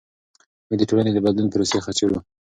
[0.67, 2.17] موږ د ټولنې د بدلون پروسې څیړو.